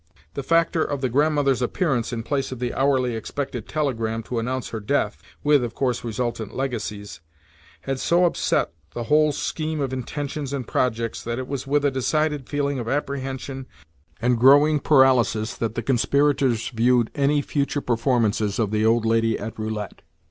The 0.33 0.41
factor 0.41 0.83
of 0.83 1.01
the 1.01 1.09
Grandmother's 1.09 1.61
appearance 1.61 2.11
in 2.11 2.23
place 2.23 2.51
of 2.51 2.57
the 2.57 2.73
hourly 2.73 3.15
expected 3.15 3.69
telegram 3.69 4.23
to 4.23 4.39
announce 4.39 4.69
her 4.69 4.79
death 4.79 5.21
(with, 5.43 5.63
of 5.63 5.75
course, 5.75 6.03
resultant 6.03 6.55
legacies) 6.55 7.19
had 7.81 7.99
so 7.99 8.25
upset 8.25 8.71
the 8.95 9.03
whole 9.03 9.31
scheme 9.31 9.79
of 9.79 9.93
intentions 9.93 10.53
and 10.53 10.67
projects 10.67 11.23
that 11.23 11.37
it 11.37 11.47
was 11.47 11.67
with 11.67 11.85
a 11.85 11.91
decided 11.91 12.49
feeling 12.49 12.79
of 12.79 12.89
apprehension 12.89 13.67
and 14.19 14.39
growing 14.39 14.79
paralysis 14.79 15.55
that 15.55 15.75
the 15.75 15.83
conspirators 15.83 16.69
viewed 16.69 17.11
any 17.13 17.43
future 17.43 17.79
performances 17.79 18.57
of 18.57 18.71
the 18.71 18.83
old 18.83 19.05
lady 19.05 19.37
at 19.37 19.59
roulette. 19.59 20.01